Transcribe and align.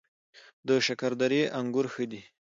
د 0.67 0.69
شکردرې 0.85 1.41
انګور 1.59 1.85
ښه 1.93 2.05
دي 2.11 2.21